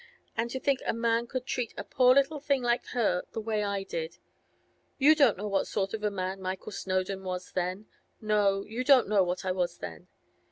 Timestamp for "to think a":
0.49-0.93